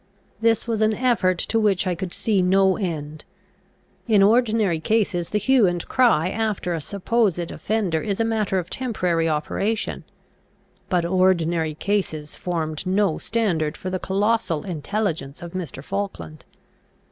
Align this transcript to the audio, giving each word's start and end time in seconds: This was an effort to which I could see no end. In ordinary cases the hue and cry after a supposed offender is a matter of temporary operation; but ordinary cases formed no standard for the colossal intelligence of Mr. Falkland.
This 0.41 0.67
was 0.67 0.81
an 0.81 0.95
effort 0.95 1.37
to 1.37 1.59
which 1.59 1.85
I 1.85 1.93
could 1.93 2.11
see 2.11 2.41
no 2.41 2.75
end. 2.75 3.23
In 4.07 4.23
ordinary 4.23 4.79
cases 4.79 5.29
the 5.29 5.37
hue 5.37 5.67
and 5.67 5.87
cry 5.87 6.27
after 6.29 6.73
a 6.73 6.81
supposed 6.81 7.51
offender 7.51 8.01
is 8.01 8.19
a 8.19 8.23
matter 8.25 8.57
of 8.57 8.67
temporary 8.67 9.29
operation; 9.29 10.03
but 10.89 11.05
ordinary 11.05 11.75
cases 11.75 12.35
formed 12.35 12.87
no 12.87 13.19
standard 13.19 13.77
for 13.77 13.91
the 13.91 13.99
colossal 13.99 14.63
intelligence 14.65 15.43
of 15.43 15.51
Mr. 15.51 15.83
Falkland. 15.83 16.45